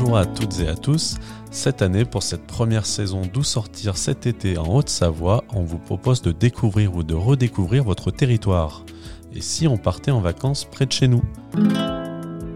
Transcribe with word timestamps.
Bonjour 0.00 0.16
à 0.16 0.26
toutes 0.26 0.60
et 0.60 0.68
à 0.68 0.76
tous. 0.76 1.16
Cette 1.50 1.82
année, 1.82 2.04
pour 2.04 2.22
cette 2.22 2.46
première 2.46 2.86
saison 2.86 3.22
D'où 3.32 3.42
sortir 3.42 3.96
cet 3.96 4.28
été 4.28 4.56
en 4.56 4.68
Haute-Savoie, 4.68 5.42
on 5.52 5.64
vous 5.64 5.78
propose 5.78 6.22
de 6.22 6.30
découvrir 6.30 6.94
ou 6.94 7.02
de 7.02 7.14
redécouvrir 7.14 7.82
votre 7.82 8.12
territoire. 8.12 8.84
Et 9.34 9.40
si 9.40 9.66
on 9.66 9.76
partait 9.76 10.12
en 10.12 10.20
vacances 10.20 10.66
près 10.66 10.86
de 10.86 10.92
chez 10.92 11.08
nous? 11.08 11.24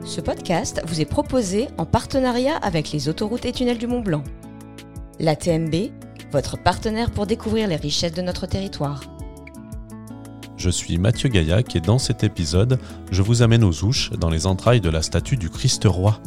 Ce 0.05 0.20
podcast 0.20 0.82
vous 0.86 1.00
est 1.00 1.05
proposé 1.05 1.66
en 1.78 1.84
partenariat 1.84 2.55
avec 2.59 2.92
les 2.92 3.09
autoroutes 3.09 3.45
et 3.45 3.52
tunnels 3.52 3.79
du 3.79 3.88
Mont 3.88 4.02
Blanc. 4.02 4.22
La 5.18 5.34
TMB, 5.34 5.74
votre 6.30 6.62
partenaire 6.62 7.11
pour 7.11 7.27
découvrir 7.27 7.66
les 7.66 7.74
richesses 7.74 8.14
de 8.14 8.22
notre 8.22 8.46
territoire. 8.46 9.00
Je 10.56 10.70
suis 10.70 10.96
Mathieu 10.96 11.29
Gaillac 11.29 11.74
et 11.74 11.80
dans 11.80 11.98
cet 11.98 12.22
épisode, 12.22 12.79
je 13.11 13.22
vous 13.22 13.43
amène 13.43 13.64
aux 13.64 13.82
Ouches, 13.82 14.12
dans 14.12 14.30
les 14.30 14.46
entrailles 14.46 14.80
de 14.80 14.90
la 14.90 15.02
statue 15.02 15.37
du 15.37 15.51
Christ 15.51 15.87
roi. 15.87 16.20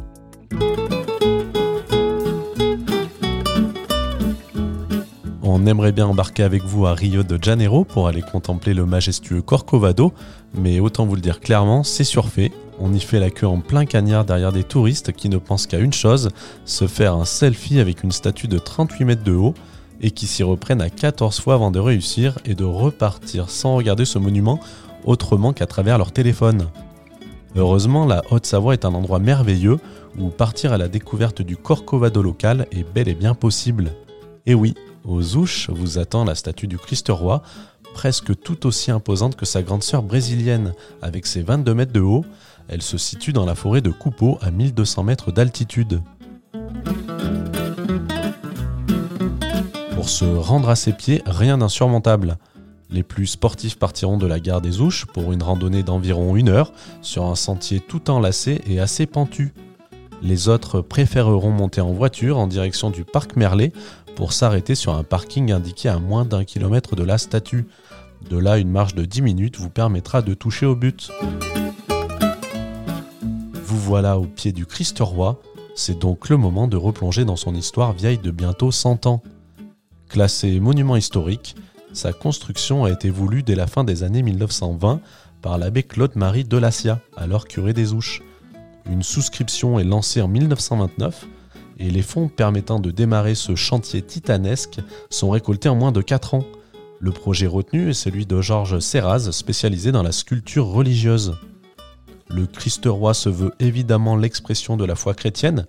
On 5.57 5.65
aimerait 5.67 5.93
bien 5.93 6.05
embarquer 6.05 6.43
avec 6.43 6.65
vous 6.65 6.85
à 6.85 6.93
Rio 6.93 7.23
de 7.23 7.41
Janeiro 7.41 7.85
pour 7.85 8.09
aller 8.09 8.21
contempler 8.21 8.73
le 8.73 8.85
majestueux 8.85 9.41
Corcovado, 9.41 10.11
mais 10.53 10.81
autant 10.81 11.05
vous 11.05 11.15
le 11.15 11.21
dire 11.21 11.39
clairement, 11.39 11.85
c'est 11.85 12.03
surfait. 12.03 12.51
On 12.77 12.93
y 12.93 12.99
fait 12.99 13.21
la 13.21 13.29
queue 13.29 13.47
en 13.47 13.61
plein 13.61 13.85
cagnard 13.85 14.25
derrière 14.25 14.51
des 14.51 14.65
touristes 14.65 15.13
qui 15.13 15.29
ne 15.29 15.37
pensent 15.37 15.65
qu'à 15.65 15.79
une 15.79 15.93
chose, 15.93 16.27
se 16.65 16.87
faire 16.87 17.15
un 17.15 17.23
selfie 17.23 17.79
avec 17.79 18.03
une 18.03 18.11
statue 18.11 18.49
de 18.49 18.57
38 18.57 19.05
mètres 19.05 19.23
de 19.23 19.31
haut, 19.31 19.53
et 20.01 20.11
qui 20.11 20.27
s'y 20.27 20.43
reprennent 20.43 20.81
à 20.81 20.89
14 20.89 21.39
fois 21.39 21.53
avant 21.53 21.71
de 21.71 21.79
réussir 21.79 22.37
et 22.43 22.53
de 22.53 22.65
repartir 22.65 23.49
sans 23.49 23.77
regarder 23.77 24.03
ce 24.03 24.19
monument 24.19 24.59
autrement 25.05 25.53
qu'à 25.53 25.67
travers 25.67 25.97
leur 25.97 26.11
téléphone. 26.11 26.67
Heureusement, 27.55 28.05
la 28.05 28.23
Haute-Savoie 28.29 28.73
est 28.73 28.83
un 28.83 28.93
endroit 28.93 29.19
merveilleux 29.19 29.77
où 30.19 30.27
partir 30.31 30.73
à 30.73 30.77
la 30.77 30.89
découverte 30.89 31.41
du 31.41 31.55
Corcovado 31.55 32.21
local 32.21 32.67
est 32.73 32.83
bel 32.93 33.07
et 33.07 33.15
bien 33.15 33.35
possible. 33.35 33.93
Et 34.45 34.53
oui, 34.53 34.75
aux 35.05 35.35
Ouches 35.35 35.69
vous 35.69 35.97
attend 35.97 36.25
la 36.25 36.35
statue 36.35 36.67
du 36.67 36.77
Christ 36.77 37.07
roi, 37.09 37.41
presque 37.93 38.39
tout 38.41 38.65
aussi 38.65 38.91
imposante 38.91 39.35
que 39.35 39.45
sa 39.45 39.61
grande 39.61 39.83
sœur 39.83 40.03
brésilienne, 40.03 40.73
avec 41.01 41.25
ses 41.25 41.41
22 41.41 41.73
mètres 41.73 41.93
de 41.93 42.01
haut. 42.01 42.25
Elle 42.67 42.81
se 42.81 42.97
situe 42.97 43.31
dans 43.31 43.45
la 43.45 43.55
forêt 43.55 43.81
de 43.81 43.91
Coupeau 43.91 44.37
à 44.41 44.51
1200 44.51 45.03
mètres 45.03 45.31
d'altitude. 45.31 46.01
Pour 49.93 50.09
se 50.09 50.25
rendre 50.25 50.69
à 50.69 50.75
ses 50.75 50.93
pieds, 50.93 51.21
rien 51.25 51.57
d'insurmontable. 51.57 52.37
Les 52.89 53.03
plus 53.03 53.27
sportifs 53.27 53.77
partiront 53.77 54.17
de 54.17 54.27
la 54.27 54.39
gare 54.39 54.61
des 54.61 54.81
Ouches 54.81 55.05
pour 55.05 55.33
une 55.33 55.41
randonnée 55.41 55.83
d'environ 55.83 56.35
une 56.35 56.49
heure 56.49 56.71
sur 57.01 57.25
un 57.25 57.35
sentier 57.35 57.79
tout 57.79 58.09
enlacé 58.09 58.61
et 58.67 58.79
assez 58.79 59.05
pentu. 59.05 59.53
Les 60.21 60.49
autres 60.49 60.81
préféreront 60.81 61.51
monter 61.51 61.81
en 61.81 61.91
voiture 61.91 62.37
en 62.37 62.47
direction 62.47 62.89
du 62.89 63.03
parc 63.03 63.35
Merlet 63.35 63.71
pour 64.15 64.33
s'arrêter 64.33 64.75
sur 64.75 64.93
un 64.93 65.03
parking 65.03 65.51
indiqué 65.51 65.89
à 65.89 65.99
moins 65.99 66.25
d'un 66.25 66.43
kilomètre 66.43 66.95
de 66.95 67.03
la 67.03 67.17
statue. 67.17 67.67
De 68.29 68.37
là, 68.37 68.57
une 68.57 68.71
marche 68.71 68.95
de 68.95 69.05
10 69.05 69.21
minutes 69.21 69.57
vous 69.57 69.69
permettra 69.69 70.21
de 70.21 70.33
toucher 70.33 70.65
au 70.65 70.75
but. 70.75 71.11
Vous 73.53 73.79
voilà 73.79 74.17
au 74.17 74.25
pied 74.25 74.51
du 74.51 74.65
Christ 74.65 74.97
roi, 74.99 75.41
c'est 75.75 75.99
donc 75.99 76.29
le 76.29 76.37
moment 76.37 76.67
de 76.67 76.77
replonger 76.77 77.25
dans 77.25 77.35
son 77.35 77.53
histoire 77.53 77.93
vieille 77.93 78.17
de 78.17 78.31
bientôt 78.31 78.71
100 78.71 79.05
ans. 79.05 79.21
Classé 80.07 80.59
monument 80.59 80.95
historique, 80.95 81.55
sa 81.93 82.13
construction 82.13 82.85
a 82.85 82.91
été 82.91 83.09
voulue 83.09 83.43
dès 83.43 83.55
la 83.55 83.67
fin 83.67 83.83
des 83.83 84.03
années 84.03 84.23
1920 84.23 85.01
par 85.41 85.57
l'abbé 85.57 85.83
Claude-Marie 85.83 86.45
Delassia, 86.45 86.99
alors 87.15 87.47
curé 87.47 87.73
des 87.73 87.93
Ouches. 87.93 88.21
Une 88.89 89.03
souscription 89.03 89.79
est 89.79 89.83
lancée 89.83 90.21
en 90.21 90.27
1929 90.27 91.27
et 91.79 91.89
les 91.89 92.01
fonds 92.01 92.29
permettant 92.29 92.79
de 92.79 92.91
démarrer 92.91 93.35
ce 93.35 93.55
chantier 93.55 94.01
titanesque 94.01 94.79
sont 95.09 95.29
récoltés 95.29 95.69
en 95.69 95.75
moins 95.75 95.91
de 95.91 96.01
4 96.01 96.35
ans. 96.35 96.45
Le 96.99 97.11
projet 97.11 97.47
retenu 97.47 97.89
est 97.89 97.93
celui 97.93 98.25
de 98.25 98.41
Georges 98.41 98.79
Serraz, 98.79 99.31
spécialisé 99.31 99.91
dans 99.91 100.03
la 100.03 100.11
sculpture 100.11 100.67
religieuse. 100.67 101.35
Le 102.29 102.47
Christ 102.47 102.85
roi 102.85 103.13
se 103.13 103.29
veut 103.29 103.51
évidemment 103.59 104.15
l'expression 104.15 104.77
de 104.77 104.85
la 104.85 104.95
foi 104.95 105.13
chrétienne, 105.13 105.67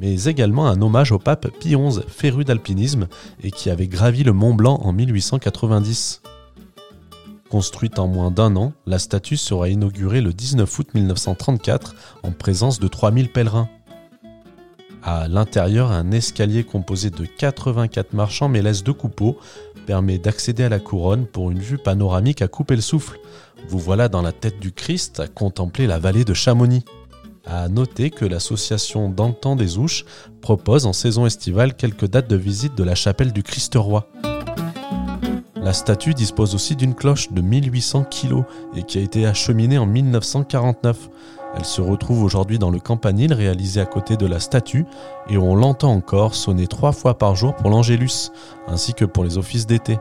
mais 0.00 0.24
également 0.24 0.66
un 0.66 0.80
hommage 0.80 1.12
au 1.12 1.18
pape 1.18 1.48
Pie 1.58 1.76
XI, 1.76 2.00
féru 2.08 2.44
d'alpinisme 2.44 3.08
et 3.42 3.50
qui 3.50 3.70
avait 3.70 3.88
gravi 3.88 4.24
le 4.24 4.32
Mont 4.32 4.54
Blanc 4.54 4.80
en 4.82 4.92
1890. 4.92 6.22
Construite 7.50 7.98
en 7.98 8.08
moins 8.08 8.30
d'un 8.30 8.56
an, 8.56 8.72
la 8.86 8.98
statue 8.98 9.38
sera 9.38 9.70
inaugurée 9.70 10.20
le 10.20 10.34
19 10.34 10.78
août 10.78 10.88
1934 10.94 11.94
en 12.22 12.32
présence 12.32 12.78
de 12.78 12.88
3000 12.88 13.32
pèlerins. 13.32 13.70
À 15.02 15.28
l'intérieur, 15.28 15.90
un 15.90 16.10
escalier 16.10 16.64
composé 16.64 17.08
de 17.08 17.24
84 17.24 18.12
marches 18.12 18.42
en 18.42 18.48
mélèze 18.48 18.82
de 18.82 18.92
coupeaux 18.92 19.38
permet 19.86 20.18
d'accéder 20.18 20.64
à 20.64 20.68
la 20.68 20.80
couronne 20.80 21.24
pour 21.24 21.50
une 21.50 21.60
vue 21.60 21.78
panoramique 21.78 22.42
à 22.42 22.48
couper 22.48 22.76
le 22.76 22.82
souffle. 22.82 23.18
Vous 23.68 23.78
voilà 23.78 24.10
dans 24.10 24.20
la 24.20 24.32
tête 24.32 24.60
du 24.60 24.72
Christ 24.72 25.20
à 25.20 25.26
contempler 25.26 25.86
la 25.86 25.98
vallée 25.98 26.24
de 26.24 26.34
Chamonix. 26.34 26.84
À 27.46 27.70
noter 27.70 28.10
que 28.10 28.26
l'association 28.26 29.08
d'Antan 29.08 29.56
des 29.56 29.78
Ouches 29.78 30.04
propose 30.42 30.84
en 30.84 30.92
saison 30.92 31.24
estivale 31.24 31.74
quelques 31.74 32.06
dates 32.06 32.28
de 32.28 32.36
visite 32.36 32.74
de 32.74 32.84
la 32.84 32.94
chapelle 32.94 33.32
du 33.32 33.42
Christ 33.42 33.74
roi. 33.76 34.06
La 35.68 35.74
statue 35.74 36.14
dispose 36.14 36.54
aussi 36.54 36.76
d'une 36.76 36.94
cloche 36.94 37.30
de 37.30 37.42
1800 37.42 38.04
kg 38.04 38.42
et 38.74 38.84
qui 38.84 38.96
a 38.96 39.02
été 39.02 39.26
acheminée 39.26 39.76
en 39.76 39.84
1949. 39.84 41.10
Elle 41.54 41.64
se 41.66 41.82
retrouve 41.82 42.22
aujourd'hui 42.22 42.58
dans 42.58 42.70
le 42.70 42.78
campanile 42.80 43.34
réalisé 43.34 43.78
à 43.78 43.84
côté 43.84 44.16
de 44.16 44.24
la 44.24 44.40
statue 44.40 44.86
et 45.28 45.36
on 45.36 45.54
l'entend 45.54 45.92
encore 45.92 46.34
sonner 46.34 46.68
trois 46.68 46.92
fois 46.92 47.18
par 47.18 47.36
jour 47.36 47.54
pour 47.54 47.68
l'Angélus, 47.68 48.30
ainsi 48.66 48.94
que 48.94 49.04
pour 49.04 49.24
les 49.24 49.36
offices 49.36 49.66
d'été. 49.66 49.98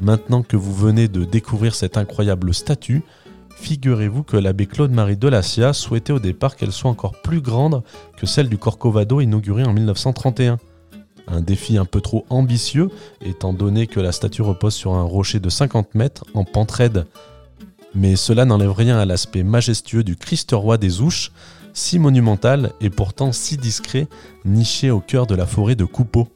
Maintenant 0.00 0.44
que 0.44 0.56
vous 0.56 0.72
venez 0.72 1.08
de 1.08 1.24
découvrir 1.24 1.74
cette 1.74 1.96
incroyable 1.96 2.54
statue, 2.54 3.02
figurez-vous 3.56 4.22
que 4.22 4.36
l'abbé 4.36 4.66
Claude-Marie 4.66 5.16
Delassia 5.16 5.72
souhaitait 5.72 6.12
au 6.12 6.20
départ 6.20 6.54
qu'elle 6.54 6.70
soit 6.70 6.92
encore 6.92 7.20
plus 7.20 7.40
grande 7.40 7.82
que 8.16 8.26
celle 8.26 8.48
du 8.48 8.58
Corcovado 8.58 9.20
inaugurée 9.20 9.64
en 9.64 9.72
1931. 9.72 10.58
Un 11.28 11.40
défi 11.40 11.78
un 11.78 11.84
peu 11.84 12.00
trop 12.00 12.24
ambitieux, 12.30 12.90
étant 13.20 13.52
donné 13.52 13.86
que 13.86 14.00
la 14.00 14.12
statue 14.12 14.42
repose 14.42 14.74
sur 14.74 14.94
un 14.94 15.02
rocher 15.02 15.40
de 15.40 15.48
50 15.48 15.94
mètres 15.94 16.24
en 16.34 16.44
pente 16.44 16.70
raide, 16.70 17.06
mais 17.94 18.16
cela 18.16 18.44
n'enlève 18.44 18.72
rien 18.72 18.98
à 18.98 19.04
l'aspect 19.04 19.42
majestueux 19.42 20.04
du 20.04 20.16
Christ 20.16 20.52
roi 20.52 20.78
des 20.78 21.00
Ouches, 21.00 21.32
si 21.72 21.98
monumental 21.98 22.72
et 22.80 22.90
pourtant 22.90 23.32
si 23.32 23.56
discret, 23.56 24.08
niché 24.44 24.90
au 24.90 25.00
cœur 25.00 25.26
de 25.26 25.34
la 25.34 25.46
forêt 25.46 25.74
de 25.74 25.84
Coupeau. 25.84 26.28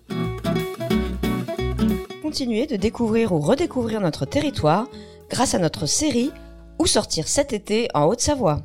Continuez 2.23 2.67
de 2.67 2.77
découvrir 2.77 3.33
ou 3.33 3.39
redécouvrir 3.39 4.01
notre 4.01 4.27
territoire 4.27 4.87
grâce 5.31 5.55
à 5.55 5.59
notre 5.59 5.87
série 5.87 6.31
Où 6.81 6.87
sortir 6.87 7.29
cet 7.29 7.53
été 7.53 7.89
en 7.95 8.07
Haute-Savoie. 8.07 8.63